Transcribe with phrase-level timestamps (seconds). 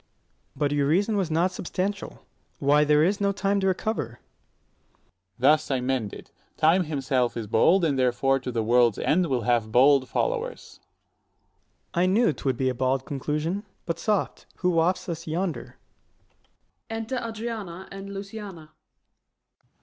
[0.01, 0.07] Ant.
[0.07, 0.51] S.
[0.55, 2.25] But your reason was not substantial,
[2.57, 4.17] why there is no time to recover.
[4.17, 4.17] Dro.
[4.17, 5.11] S.
[5.37, 9.27] Thus I mend it: Time himself is bald, and 105 therefore to the world's end
[9.27, 10.79] will have bald followers.
[11.93, 11.97] Ant.
[11.97, 12.01] S.
[12.01, 14.47] I knew 'twould be a bald conclusion: But, soft!
[14.55, 15.77] who wafts us yonder?
[16.89, 18.71] _Enter ADRIANA and LUCIANA.